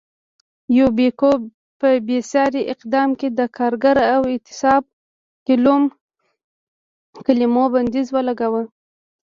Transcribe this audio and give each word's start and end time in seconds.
یوبیکو 0.77 1.31
په 1.79 1.89
بېساري 2.07 2.61
اقدام 2.73 3.09
کې 3.19 3.27
د 3.31 3.39
کارګر 3.57 3.97
او 4.13 4.21
اعتصاب 4.31 4.83
کلیمو 7.25 7.65
بندیز 7.73 8.07
ولګاوه. 8.11 8.63